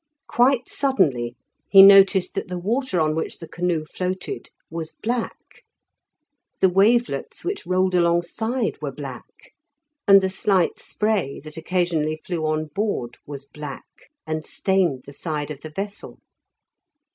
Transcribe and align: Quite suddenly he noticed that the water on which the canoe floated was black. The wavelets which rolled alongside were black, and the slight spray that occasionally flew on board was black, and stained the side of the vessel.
Quite 0.25 0.67
suddenly 0.67 1.35
he 1.69 1.83
noticed 1.83 2.33
that 2.33 2.47
the 2.47 2.57
water 2.57 2.99
on 2.99 3.13
which 3.13 3.37
the 3.37 3.47
canoe 3.47 3.85
floated 3.85 4.49
was 4.67 4.93
black. 4.93 5.61
The 6.59 6.69
wavelets 6.69 7.45
which 7.45 7.67
rolled 7.67 7.93
alongside 7.93 8.81
were 8.81 8.91
black, 8.91 9.53
and 10.07 10.19
the 10.19 10.27
slight 10.27 10.79
spray 10.79 11.39
that 11.41 11.55
occasionally 11.55 12.19
flew 12.25 12.47
on 12.47 12.65
board 12.73 13.19
was 13.27 13.45
black, 13.45 13.85
and 14.25 14.43
stained 14.43 15.03
the 15.05 15.13
side 15.13 15.51
of 15.51 15.61
the 15.61 15.69
vessel. 15.69 16.17